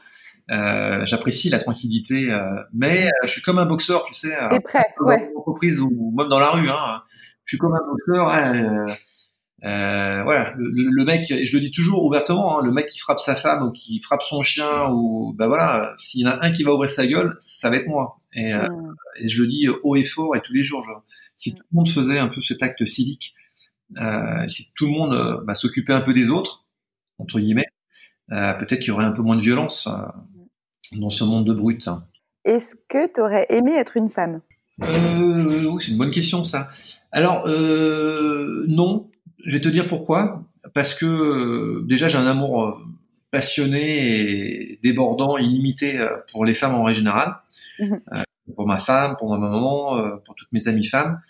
[0.51, 4.37] Euh, j'apprécie la tranquillité, euh, mais euh, je suis comme un boxeur, tu sais.
[4.51, 5.31] T'es prêt, ouais.
[5.35, 7.03] En entreprise ou même dans la rue, hein.
[7.45, 8.29] Je suis comme un boxeur.
[8.29, 8.87] Hein,
[9.65, 12.99] euh, voilà, le, le, mec, et je le dis toujours ouvertement, hein, le mec qui
[12.99, 16.45] frappe sa femme ou qui frappe son chien, ou ben voilà, s'il y en a
[16.45, 18.17] un qui va ouvrir sa gueule, ça va être moi.
[18.35, 18.95] Et, mm.
[19.21, 20.83] et je le dis haut et fort et tous les jours.
[20.83, 21.03] Genre,
[21.37, 23.35] si tout le monde faisait un peu cet acte civique,
[23.97, 26.66] euh, si tout le monde bah, s'occupait un peu des autres,
[27.19, 27.67] entre guillemets,
[28.33, 29.89] euh, peut-être qu'il y aurait un peu moins de violence
[30.93, 31.89] dans ce monde de brut.
[32.45, 34.41] Est-ce que tu aurais aimé être une femme?
[34.83, 36.69] Euh, C'est une bonne question ça.
[37.13, 39.11] Alors euh, non,
[39.45, 40.45] je vais te dire pourquoi.
[40.75, 42.73] Parce que euh, déjà j'ai un amour euh,
[43.31, 47.37] passionné et débordant, illimité euh, pour les femmes en règle générale.
[47.79, 48.01] Mhm.
[48.55, 51.21] pour ma femme, pour ma maman, pour toutes mes amies femmes.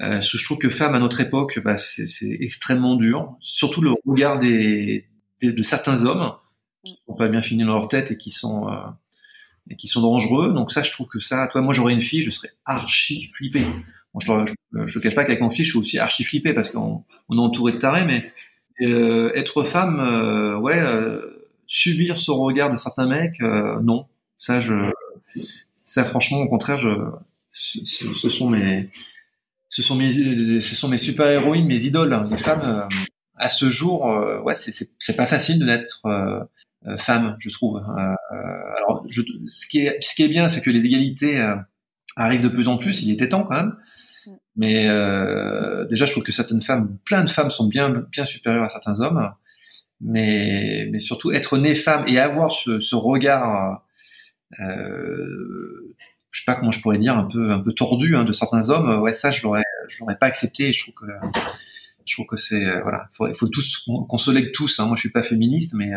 [0.00, 3.36] Euh, je trouve que femme à notre époque, bah, c'est extrêmement dur.
[3.40, 5.08] Surtout le regard des,
[5.42, 6.32] de certains hommes
[6.84, 8.76] qui sont pas bien finis dans leur tête et qui sont euh,
[9.70, 10.52] et qui sont dangereux.
[10.52, 13.64] Donc ça, je trouve que ça, toi, moi, j'aurais une fille, je serais archi flippé.
[14.14, 16.70] Bon, je, je, je, cache pas qu'avec mon fils, je suis aussi archi flippé parce
[16.70, 18.30] qu'on on est entouré de tarés, mais
[18.80, 21.20] euh, être femme, euh, ouais, euh,
[21.66, 24.06] subir ce regard de certains mecs, euh, non.
[24.38, 24.74] Ça, je,
[25.84, 26.90] ça, franchement, au contraire, je,
[27.52, 28.90] ce, ce sont mes,
[29.68, 32.28] ce sont mes, ce sont mes super héroïnes, mes idoles.
[32.30, 32.88] Les femmes,
[33.38, 34.04] à ce jour,
[34.44, 36.02] ouais, c'est pas facile de n'être
[36.86, 37.76] euh, femmes, je trouve.
[37.76, 38.14] Euh,
[38.76, 41.56] alors, ce, qui est, bien, c'est que les égalités euh,
[42.16, 43.02] arrivent de plus en plus.
[43.02, 43.76] Il était temps quand même.
[44.56, 48.64] Mais euh, déjà, je trouve que certaines femmes, plein de femmes, sont bien bien supérieures
[48.64, 49.32] à certains hommes.
[50.00, 53.84] Mais, surtout, être née femme et avoir ce, ce regard,
[54.60, 55.94] euh,
[56.30, 58.70] je sais pas comment je pourrais dire, un peu un peu tordu hein, de certains
[58.70, 59.00] hommes.
[59.00, 60.72] Ouais, ça, je l'aurais je l'aurais pas accepté.
[60.72, 61.06] je trouve que
[62.08, 64.80] je trouve que c'est voilà, il faut, faut tous qu'on se lègue tous.
[64.80, 64.86] Hein.
[64.86, 65.92] Moi, je suis pas féministe, mais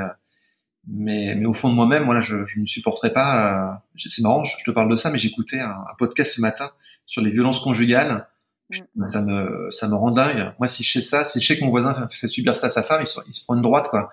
[0.88, 3.71] mais, mais au fond de moi-même, voilà, je, je ne supporterais pas.
[3.71, 6.71] Euh, c'est marrant, je, te parle de ça, mais j'écoutais un, un, podcast ce matin
[7.06, 8.28] sur les violences conjugales.
[8.71, 9.06] Mm.
[9.08, 10.54] Ça me, ça me rend dingue.
[10.58, 12.69] Moi, si je sais ça, si je sais que mon voisin fait subir ça à
[12.69, 14.10] sa femme, il se, il se prend une droite, quoi.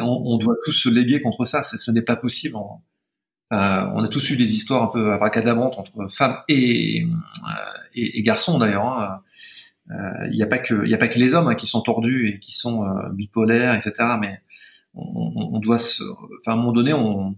[0.00, 1.62] On, on, doit tous se léguer contre ça.
[1.62, 2.56] Ce n'est pas possible.
[2.56, 2.80] On,
[3.52, 8.18] euh, on a tous eu des histoires un peu abracadabrantes entre femmes et, euh, et,
[8.18, 8.86] et garçons d'ailleurs.
[8.86, 9.20] Hein.
[9.90, 11.66] Euh, il n'y a pas que, il y a pas que les hommes hein, qui
[11.66, 13.92] sont tordus et qui sont euh, bipolaires, etc.
[14.20, 14.40] Mais
[14.94, 16.02] on, doit se,
[16.40, 17.34] enfin, à un moment donné, on,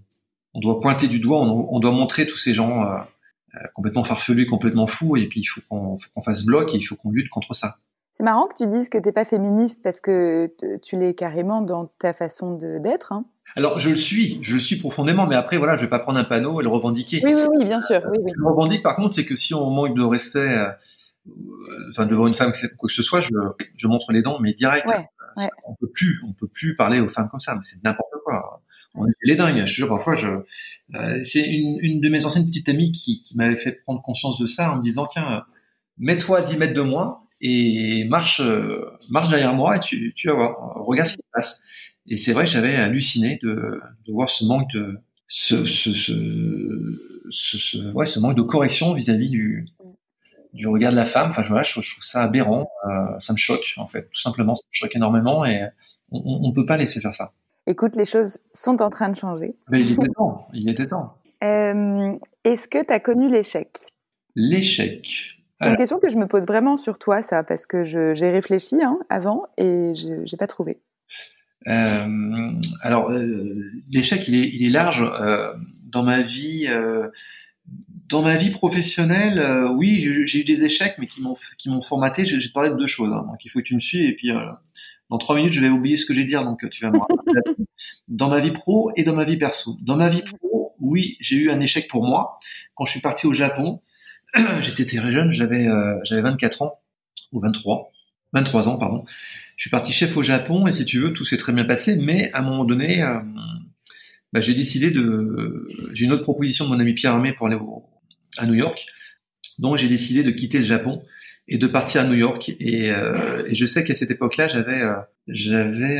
[0.54, 2.98] doit pointer du doigt, on, doit montrer tous ces gens euh,
[3.74, 7.10] complètement farfelus, complètement fous, et puis il faut qu'on fasse bloc et il faut qu'on
[7.10, 7.76] lutte contre ça.
[8.12, 10.50] C'est marrant que tu dises que t'es pas féministe parce que
[10.82, 13.12] tu l'es carrément dans ta façon d'être.
[13.12, 13.26] Hein.
[13.56, 16.18] Alors je le suis, je le suis profondément, mais après voilà, je vais pas prendre
[16.18, 17.20] un panneau et le revendiquer.
[17.24, 18.02] Oui, oui, oui bien sûr.
[18.10, 18.32] Oui, oui.
[18.34, 20.56] Je revendique par contre, c'est que si on manque de respect,
[21.90, 23.30] enfin devant une femme quoi que ce soit, je,
[23.76, 24.88] je montre les dents, mais direct.
[24.88, 25.06] Ouais.
[25.66, 27.54] On peut plus, on peut plus parler aux femmes comme ça.
[27.54, 28.62] Mais c'est n'importe quoi.
[28.94, 29.58] On est les dingues.
[29.58, 30.28] Je te jure, parfois, je,
[30.94, 34.38] euh, c'est une, une, de mes anciennes petites amies qui, qui m'avait fait prendre conscience
[34.38, 35.44] de ça en me disant, tiens,
[35.98, 40.28] mets-toi à 10 mètres de moi et marche, euh, marche derrière moi et tu, tu
[40.28, 41.62] vas voir, regarde ce qui se passe.
[42.06, 47.92] Et c'est vrai, j'avais halluciné de, de voir ce manque de, ce, ce, ce, ce,
[47.92, 49.68] ouais, ce manque de correction vis-à-vis du,
[50.56, 51.28] du regard de la femme.
[51.30, 52.68] Enfin, voilà, je, je trouve ça aberrant.
[52.86, 54.08] Euh, ça me choque, en fait.
[54.10, 55.60] Tout simplement, ça me choque énormément et
[56.10, 57.32] on ne peut pas laisser faire ça.
[57.66, 59.56] Écoute, les choses sont en train de changer.
[59.70, 60.48] Mais il était temps.
[60.52, 61.14] Il était temps.
[61.44, 62.12] Euh,
[62.44, 63.68] Est-ce que tu as connu l'échec?
[64.34, 65.32] L'échec.
[65.56, 68.82] C'est une question que je me pose vraiment sur toi, ça, parce que j'ai réfléchi
[68.82, 70.80] hein, avant et je n'ai pas trouvé.
[71.66, 73.54] Euh, alors, euh,
[73.90, 75.02] l'échec, il est, il est large.
[75.02, 75.54] Euh,
[75.86, 77.08] dans ma vie, euh,
[78.08, 81.80] dans ma vie professionnelle, euh, oui, j'ai eu des échecs, mais qui m'ont qui m'ont
[81.80, 82.24] formaté.
[82.24, 83.12] J'ai parlé de deux choses.
[83.12, 83.24] Hein.
[83.26, 84.40] donc il faut que tu me suives et puis euh,
[85.10, 86.44] dans trois minutes je vais oublier ce que j'ai dire.
[86.44, 86.98] Donc tu vas me
[88.08, 89.76] dans ma vie pro et dans ma vie perso.
[89.82, 92.38] Dans ma vie pro, oui, j'ai eu un échec pour moi
[92.74, 93.80] quand je suis parti au Japon.
[94.60, 96.80] J'étais très jeune, j'avais euh, j'avais 24 ans
[97.32, 97.90] ou 23,
[98.32, 99.04] 23 ans pardon.
[99.56, 101.96] Je suis parti chef au Japon et si tu veux tout s'est très bien passé,
[101.96, 103.02] mais à un moment donné.
[104.32, 105.68] bah, j'ai décidé de.
[105.92, 107.84] J'ai une autre proposition de mon ami Pierre Armé pour aller au,
[108.38, 108.86] à New York.
[109.58, 111.02] Donc j'ai décidé de quitter le Japon
[111.48, 112.50] et de partir à New York.
[112.60, 114.82] Et, et je sais qu'à cette époque-là, j'avais
[115.28, 115.98] j'avais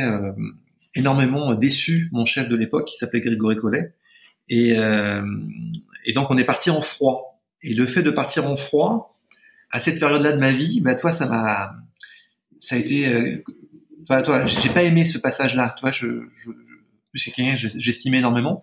[0.95, 3.93] énormément déçu mon chef de l'époque qui s'appelait Grégory Collet.
[4.49, 4.75] Et,
[6.15, 7.41] donc on est parti en froid.
[7.63, 9.19] Et le fait de partir en froid,
[9.71, 11.75] à cette période-là de ma vie, bah toi ça m'a,
[12.59, 13.41] ça a été,
[14.03, 15.75] enfin toi, j'ai pas aimé ce passage-là.
[15.79, 16.51] Toi, je, je,
[17.13, 18.61] je c'est quelqu'un que j'estimais énormément.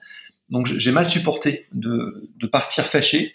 [0.50, 3.34] Donc j'ai mal supporté de, de partir fâché.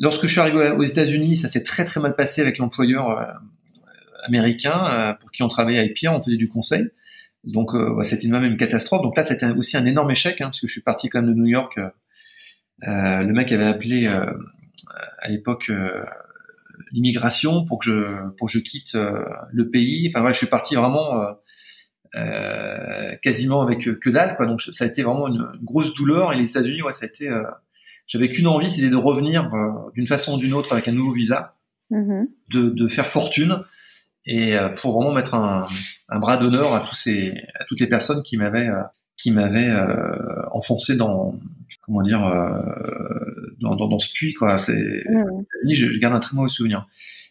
[0.00, 3.24] Lorsque je suis arrivé aux États-Unis, ça s'est très très mal passé avec l'employeur euh,
[4.24, 6.88] américain euh, pour qui on travaillait avec Pierre, on faisait du conseil.
[7.44, 9.02] Donc euh, c'était une même catastrophe.
[9.02, 11.30] Donc là, c'était aussi un énorme échec hein, parce que je suis parti quand même
[11.30, 11.78] de New York.
[12.80, 15.70] le mec avait appelé à l'époque
[16.92, 20.08] l'immigration pour que je pour que je quitte le pays.
[20.08, 21.22] Enfin voilà, je suis parti vraiment
[22.16, 26.36] euh, quasiment avec que dalle quoi donc ça a été vraiment une, grosse douleur et
[26.36, 27.42] les États-Unis ouais ça a été euh,
[28.06, 31.12] j'avais qu'une envie c'était de revenir euh, d'une façon ou d'une autre avec un nouveau
[31.12, 31.56] visa
[31.90, 32.26] mm-hmm.
[32.50, 33.60] de, de, faire fortune
[34.26, 35.66] et pour vraiment mettre un,
[36.08, 38.70] un bras d'honneur à tous ces à toutes les personnes qui m'avaient
[39.16, 39.72] qui m'avaient
[40.52, 41.34] enfoncé dans
[41.82, 42.20] comment dire
[43.60, 45.72] dans, dans, dans, ce puits quoi c'est mm.
[45.72, 46.86] je, je, garde un très mauvais souvenir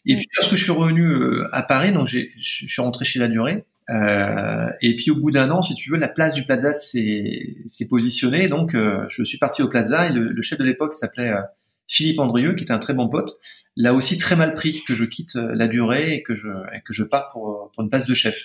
[0.06, 0.18] et mm.
[0.18, 3.66] puis lorsque je suis revenu à Paris donc j'ai je suis rentré chez la durée
[3.90, 7.88] euh, et puis au bout d'un an, si tu veux, la place du Plaza s'est
[7.90, 8.48] positionnée.
[8.48, 11.42] Donc euh, je suis parti au Plaza et le, chef de l'époque s'appelait euh,
[11.88, 13.38] Philippe Andrieux, qui était un très bon pote.
[13.76, 16.94] L'a aussi très mal pris que je quitte la durée et que je et que
[16.94, 18.36] je pars pour pour une place de chef.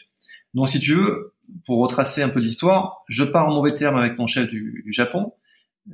[0.55, 1.35] Donc si tu veux,
[1.67, 4.93] pour retracer un peu l'histoire, je pars en mauvais terme avec mon chef du, du
[4.93, 5.35] Japon.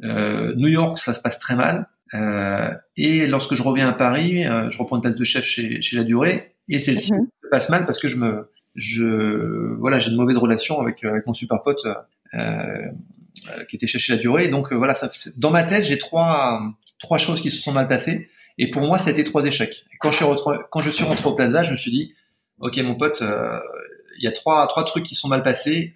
[0.03, 1.89] New York, ça se passe très mal.
[2.97, 6.05] et lorsque je reviens à Paris, je reprends une place de chef chez, chez la
[6.05, 7.27] durée et celle-ci mm-hmm.
[7.43, 11.27] se passe mal parce que je me je voilà j'ai une mauvaise relation avec avec
[11.27, 11.95] mon super pote euh,
[12.35, 14.49] euh qui était cherché la durée.
[14.49, 16.61] Donc euh, voilà ça dans ma tête j'ai trois
[16.99, 18.29] trois choses qui se sont mal passées.
[18.59, 19.85] Et pour moi c'était trois échecs.
[20.01, 22.15] Quand je suis rentré, quand je suis rentré au Plaza je me suis dit
[22.59, 23.59] ok mon pote euh,
[24.19, 25.95] il y a trois trois trucs qui sont mal passés.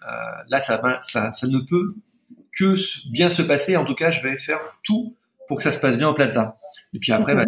[0.49, 1.95] Là ça, ça ça ne peut
[2.53, 2.75] que
[3.11, 3.77] bien se passer.
[3.77, 6.59] En tout cas je vais faire tout pour que ça se passe bien au Plaza.
[6.95, 7.45] Et puis après bah,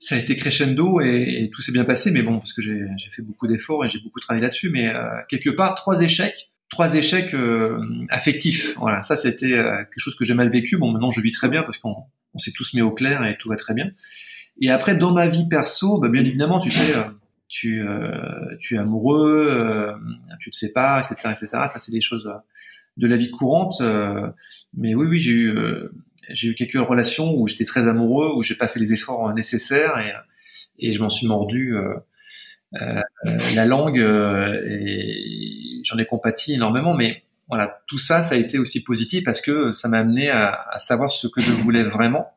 [0.00, 3.22] ça a été crescendo et, tout s'est bien passé, mais bon, parce que j'ai fait
[3.22, 7.34] beaucoup d'efforts et j'ai beaucoup travaillé là-dessus, mais euh, quelque part, trois échecs, trois échecs
[7.34, 8.76] euh, affectifs.
[8.78, 10.78] Voilà, ça c'était euh, quelque chose que j'ai mal vécu.
[10.78, 11.94] Bon, maintenant je vis très bien parce qu'on
[12.32, 13.90] on s'est tous mis au clair et tout va très bien.
[14.62, 16.94] Et après, dans ma vie perso, bah, bien évidemment, tu sais,
[17.48, 17.82] tu,
[18.58, 19.94] tu es amoureux,
[20.38, 21.48] tu te sépares, etc., etc.
[21.66, 22.30] Ça, c'est des choses
[22.96, 23.80] de la vie courante.
[24.74, 25.54] mais oui, oui, j'ai eu
[26.32, 29.98] j'ai eu quelques relations où j'étais très amoureux, où j'ai pas fait les efforts nécessaires
[29.98, 30.12] et,
[30.88, 31.94] et je m'en suis mordu euh,
[32.80, 33.00] euh,
[33.54, 36.94] la langue euh, et j'en ai compati énormément.
[36.94, 40.52] Mais voilà, tout ça, ça a été aussi positif parce que ça m'a amené à,
[40.70, 42.28] à, savoir ce que je voulais vraiment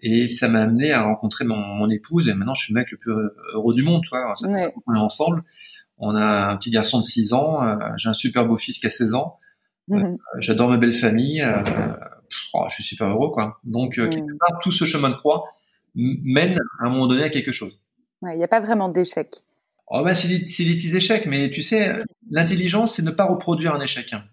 [0.00, 2.90] et ça m'a amené à rencontrer mon, mon, épouse et maintenant je suis le mec
[2.90, 3.12] le plus
[3.54, 4.02] heureux du monde.
[4.02, 4.34] Tu vois,
[4.86, 5.44] on est ensemble.
[6.04, 8.86] On a un petit garçon de 6 ans, euh, j'ai un super beau fils qui
[8.88, 9.38] a 16 ans.
[9.88, 10.16] Mm-hmm.
[10.38, 11.46] J'adore ma belle famille.
[12.54, 13.58] Oh, je suis super heureux, quoi.
[13.64, 14.38] Donc, euh, quelque mm.
[14.38, 15.44] part, tout ce chemin de croix
[15.94, 17.78] mène à un moment donné à quelque chose.
[18.22, 19.28] Il n'y a pas vraiment d'échec.
[19.88, 23.80] Oh, ben, c'est des, petits échecs, mais tu sais, l'intelligence, c'est ne pas reproduire un
[23.80, 24.12] échec.
[24.12, 24.24] Hein.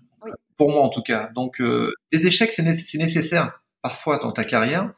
[0.57, 1.31] Pour moi, en tout cas.
[1.35, 4.93] Donc, euh, des échecs, c'est nécessaire parfois dans ta carrière.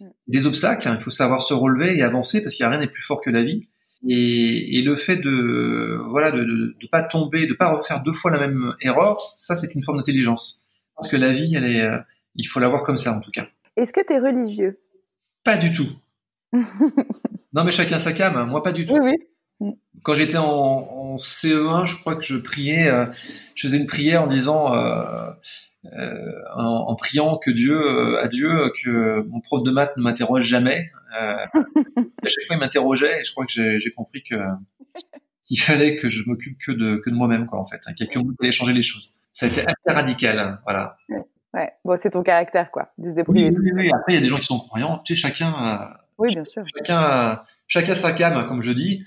[0.00, 0.06] Mm.
[0.26, 2.80] Des obstacles, hein, il faut savoir se relever et avancer parce qu'il n'y a rien
[2.80, 3.68] n'est plus fort que la vie.
[4.08, 8.12] Et, et, le fait de voilà de, de, de, pas tomber, de pas refaire deux
[8.12, 10.64] fois la même erreur, ça c'est une forme d'intelligence.
[10.96, 11.98] Parce que la vie, elle est, euh,
[12.34, 13.48] il faut l'avoir comme ça en tout cas.
[13.76, 14.76] Est-ce que tu es religieux?
[15.44, 15.88] Pas du tout.
[17.52, 18.46] non mais chacun sa cam, hein.
[18.46, 18.98] moi pas du tout.
[19.00, 23.06] Oui, Quand j'étais en, CE1, je crois que je priais, euh,
[23.54, 25.30] je faisais une prière en disant, euh,
[25.86, 30.90] euh, en, priant que Dieu, à Dieu, que mon prof de maths ne m'interroge jamais.
[31.12, 31.50] à
[32.24, 34.36] chaque fois, il m'interrogeait et je crois que j'ai compris que
[35.50, 37.80] qu'il fallait que je m'occupe que de, que de moi-même, quoi, en fait.
[37.86, 39.12] Hein, quelqu'un allait changer les choses.
[39.32, 40.96] Ça a été assez radical, hein, voilà.
[41.52, 43.50] Ouais, bon, c'est ton caractère, quoi, de se débrouiller.
[43.50, 44.98] Oui, oui, Après, il y a des gens qui sont croyants.
[45.00, 45.90] Tu sais, chacun.
[46.18, 46.64] Oui, bien sûr.
[46.76, 49.04] Chacun, chacun sa cam, comme je dis.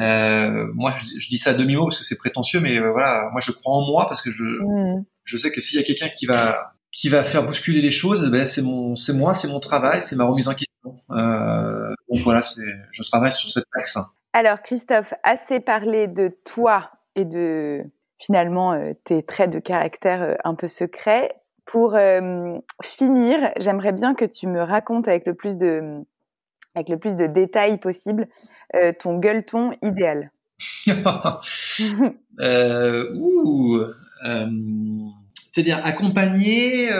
[0.00, 3.28] Euh, moi, je, dis ça à demi mot parce que c'est prétentieux, mais euh, voilà,
[3.30, 5.04] moi, je crois en moi parce que je, mmh.
[5.24, 8.28] je sais que s'il y a quelqu'un qui va, qui va faire bousculer les choses,
[8.30, 11.00] ben c'est mon, c'est moi, c'est mon travail, c'est ma remise en question.
[11.10, 12.42] Euh, donc voilà,
[12.90, 13.98] je travaille sur cette axe.
[14.32, 17.82] Alors, Christophe, assez parlé de toi et de
[18.18, 21.32] finalement tes traits de caractère un peu secrets.
[21.66, 26.04] Pour euh, finir, j'aimerais bien que tu me racontes avec le plus de,
[26.74, 28.28] avec le plus de détails possible
[28.74, 30.30] euh, ton gueuleton idéal.
[32.40, 33.80] euh, ouh,
[35.50, 36.90] C'est-à-dire accompagner.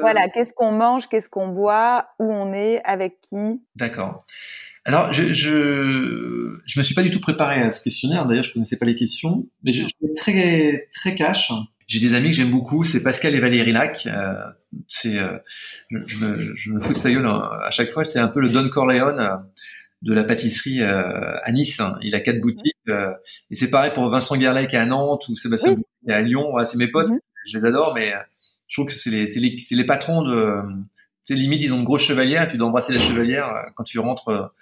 [0.00, 3.62] Voilà, qu'est-ce qu'on mange, qu'est-ce qu'on boit, où on est, avec qui.
[3.76, 4.18] D'accord.
[4.84, 8.26] Alors, je, je, je me suis pas du tout préparé à ce questionnaire.
[8.26, 11.52] D'ailleurs, je connaissais pas les questions, mais je, je suis très, très cash.
[11.92, 14.06] J'ai des amis que j'aime beaucoup, c'est Pascal et Valérie Lac.
[14.06, 14.32] Euh,
[14.88, 15.36] c'est, euh,
[15.90, 18.02] je, me, je, me, fous de sa gueule hein, à chaque fois.
[18.06, 19.36] C'est un peu le Don Corleone euh,
[20.00, 21.82] de la pâtisserie à Nice.
[22.00, 26.10] Il a quatre boutiques et c'est pareil pour Vincent Guerlain à Nantes ou Sébastien oui.
[26.10, 26.54] à Lyon.
[26.54, 27.20] Ouais, c'est mes potes, mm-hmm.
[27.50, 28.14] je les adore, mais
[28.68, 30.62] je trouve que c'est les, les, les, patrons de.
[31.24, 33.98] C'est limite, ils ont une grosse chevalière et tu dois embrasser la chevalière quand tu
[33.98, 34.54] rentres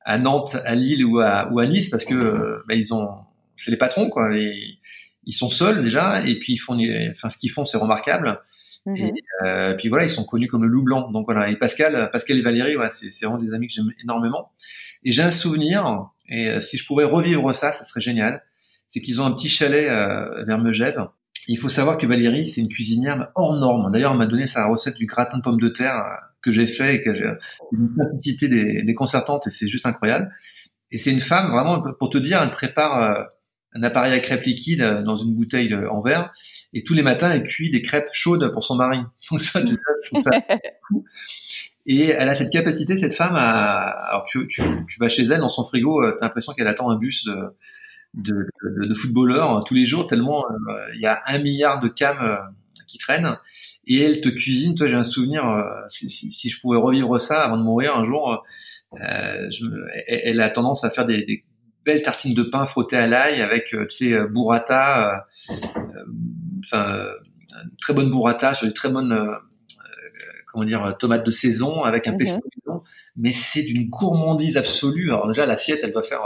[0.00, 3.10] à Nantes, à Lille ou à, ou à Nice parce que bah, ils ont,
[3.54, 4.30] c'est les patrons quoi.
[4.30, 4.78] Les,
[5.24, 6.78] ils sont seuls déjà et puis ils font,
[7.10, 8.40] enfin ce qu'ils font c'est remarquable.
[8.86, 8.96] Mmh.
[8.96, 9.12] Et
[9.44, 11.10] euh, puis voilà, ils sont connus comme le loup blanc.
[11.10, 14.52] Donc voilà, et Pascal, Pascal et Valérie, voilà, c'est vraiment des amis que j'aime énormément.
[15.02, 18.42] Et j'ai un souvenir, et euh, si je pouvais revivre ça, ça serait génial.
[18.88, 21.06] C'est qu'ils ont un petit chalet euh, vers Megève.
[21.46, 23.90] Il faut savoir que Valérie, c'est une cuisinière hors norme.
[23.92, 26.66] D'ailleurs, elle m'a donné sa recette du gratin de pommes de terre euh, que j'ai
[26.66, 27.30] fait et que j'ai
[27.72, 30.30] une simplicité des, déconcertante et c'est juste incroyable.
[30.90, 33.24] Et c'est une femme vraiment, pour te dire, elle prépare euh,
[33.74, 36.32] un appareil à crêpes liquide euh, dans une bouteille en verre
[36.72, 38.98] et tous les matins elle cuit des crêpes chaudes pour son mari.
[39.38, 39.74] ça, je
[40.06, 40.30] trouve ça
[41.86, 43.78] et elle a cette capacité, cette femme, à
[44.08, 46.68] alors tu, tu, tu vas chez elle dans son frigo, euh, tu as l'impression qu'elle
[46.68, 47.54] attend un bus de
[48.14, 50.44] de, de, de footballeurs euh, tous les jours tellement
[50.94, 52.38] il y a un milliard de cams
[52.88, 53.36] qui traînent
[53.86, 54.74] et elle te cuisine.
[54.74, 55.44] Toi, j'ai un souvenir.
[55.88, 58.44] Si, si, si, je pouvais revivre ça avant de mourir un jour,
[58.94, 61.44] euh, je me, elle, elle, a tendance à faire des, des,
[61.84, 66.04] belle tartine de pain frottée à l'ail avec, euh, tu sais, euh, burrata, euh,
[66.64, 67.06] enfin,
[67.80, 69.36] très bonne burrata sur des très bonnes,
[70.46, 72.42] comment dire, tomates de saison avec un pesto mm
[73.16, 75.10] mais c'est d'une gourmandise absolue.
[75.10, 76.22] Alors déjà, l'assiette, elle doit faire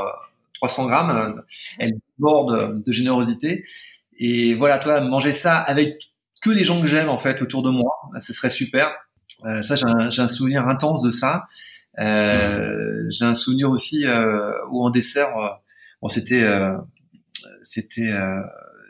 [0.52, 1.42] 300 grammes,
[1.78, 3.64] elle borde de générosité.
[4.18, 6.12] Et voilà, toi, manger ça avec
[6.42, 7.90] que les gens que j'aime en fait autour de moi,
[8.20, 8.94] ce serait super.
[9.44, 11.46] Euh, ça, j'ai un, un, souvenir intense de ça.
[11.98, 15.48] Euh, j'ai un souvenir aussi euh, où en dessert, euh,
[16.02, 16.76] bon c'était euh,
[17.62, 18.12] c'était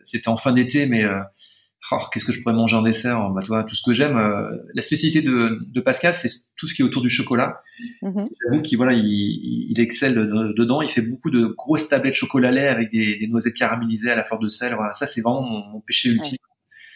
[0.04, 1.04] c'était en fin d'été, mais
[1.92, 3.30] oh, qu'est-ce que je pourrais manger en dessert?
[3.30, 4.16] Bah toi, tout ce que j'aime.
[4.74, 7.60] la spécialité de, de Pascal, c'est tout ce qui est autour du chocolat.
[8.02, 8.28] Mm-hmm.
[8.44, 9.04] J'avoue qu'il voilà, il,
[9.70, 10.82] il, excelle dedans.
[10.82, 14.24] Il fait beaucoup de grosses tablettes chocolat lait avec des, des noisettes caramélisées à la
[14.24, 14.74] fleur de sel.
[14.74, 16.38] Voilà, ça c'est vraiment mon, mon, péché ultime.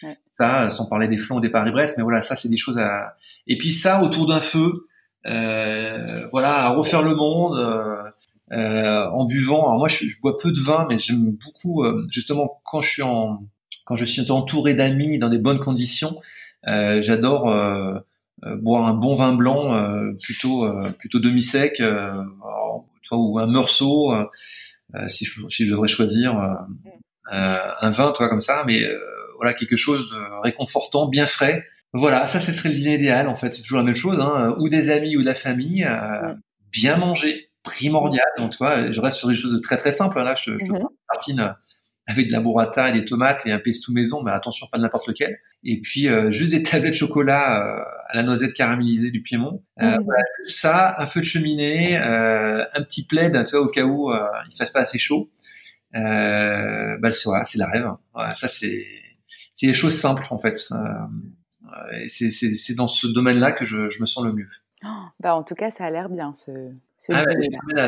[0.03, 0.09] Ouais.
[0.09, 0.17] Ouais.
[0.39, 3.17] Ça, sans parler des flancs des Paris-Brest, mais voilà, ça c'est des choses à.
[3.47, 4.87] Et puis ça autour d'un feu euh,
[5.25, 8.03] voilà, à refaire le monde euh,
[8.51, 9.65] euh, en buvant.
[9.65, 13.03] Alors moi, je, je, bois peu de vin, mais j'aime beaucoup justement quand je suis
[13.03, 13.43] en
[13.85, 16.19] quand je suis entouré d'amis dans des bonnes conditions.
[16.65, 17.43] J'adore
[18.43, 19.73] boire un bon vin blanc,
[20.21, 21.81] plutôt plutôt demi-sec,
[23.11, 24.13] ou un meursault.
[25.07, 26.35] si, je, si je devrais choisir
[27.31, 28.83] un vin, toi comme ça, mais
[29.37, 33.35] voilà quelque chose de réconfortant, bien frais, voilà, ça, ce serait le dîner idéal, en
[33.35, 33.53] fait.
[33.53, 34.55] C'est toujours la même chose, hein.
[34.59, 35.85] ou des amis ou de la famille.
[35.85, 36.33] Euh,
[36.71, 38.27] bien manger, primordial.
[38.37, 40.19] Donc, tu vois, je reste sur des choses très très simples.
[40.19, 40.23] Hein.
[40.23, 41.55] Là, je, je mm tartine
[42.09, 45.07] avec de la burrata et des tomates et un pesto maison, mais attention, pas n'importe
[45.07, 45.37] lequel.
[45.63, 49.63] Et puis, euh, juste des tablettes de chocolat euh, à la noisette caramélisée du Piémont.
[49.79, 53.67] Euh, mm voilà, ça, un feu de cheminée, euh, un petit plaid, tu vois, au
[53.67, 55.29] cas où il fasse pas assez chaud.
[55.93, 57.91] bah, c'est voilà, la rêve.
[58.13, 58.85] Voilà, ça, c'est
[59.53, 60.57] c'est des choses simples, en fait.
[61.93, 64.47] Euh, c'est dans ce domaine-là que je, je, me sens le mieux.
[64.85, 64.87] Oh,
[65.19, 66.51] bah en tout cas, ça a l'air bien ce.
[66.97, 67.23] ce ah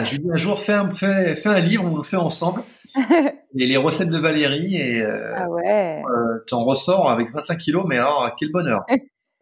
[0.03, 2.63] je lui dis un jour, fais un, fais, fais un livre, on le fait ensemble.
[2.95, 6.03] et les recettes de Valérie et euh, ah ouais.
[6.03, 8.85] euh, tu en ressors avec 25 kilos, mais alors quel bonheur.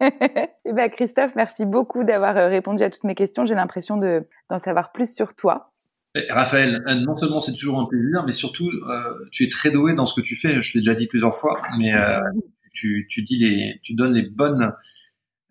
[0.00, 3.44] et ben Christophe, merci beaucoup d'avoir euh, répondu à toutes mes questions.
[3.44, 5.70] J'ai l'impression d'en savoir plus sur toi.
[6.14, 9.94] Et Raphaël, non seulement c'est toujours un plaisir, mais surtout euh, tu es très doué
[9.94, 10.60] dans ce que tu fais.
[10.60, 11.92] Je l'ai déjà dit plusieurs fois, mais
[12.72, 14.72] tu, tu dis les, tu donnes les bonnes,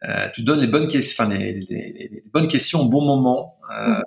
[0.03, 3.60] euh, tu donnes les bonnes questions, enfin les, les, les, bonnes questions au bon moment,
[3.71, 4.03] euh, euh,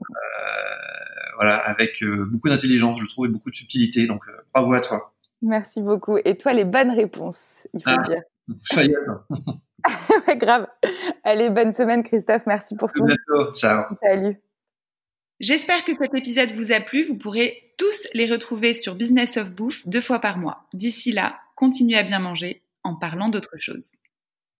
[1.36, 4.06] voilà, avec euh, beaucoup d'intelligence, je trouve, et beaucoup de subtilité.
[4.06, 5.14] Donc, euh, bravo à toi.
[5.40, 6.18] Merci beaucoup.
[6.24, 8.22] Et toi, les bonnes réponses, il faut ah, dire.
[8.62, 10.36] Ça y est.
[10.36, 10.66] grave.
[11.24, 12.46] Allez, bonne semaine, Christophe.
[12.46, 13.04] Merci pour tout.
[13.04, 13.52] À bientôt.
[13.54, 13.84] Ciao.
[14.02, 14.36] Salut.
[15.40, 17.02] J'espère que cet épisode vous a plu.
[17.02, 20.64] Vous pourrez tous les retrouver sur Business of Bouffe deux fois par mois.
[20.72, 23.92] D'ici là, continuez à bien manger en parlant d'autre chose.